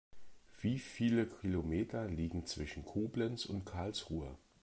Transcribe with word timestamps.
Wie 0.61 0.79
viele 0.79 1.27
Kilometer 1.27 2.07
liegen 2.07 2.43
zwischen 2.47 2.83
Koblenz 2.83 3.45
und 3.45 3.65
Karlsruhe? 3.67 4.35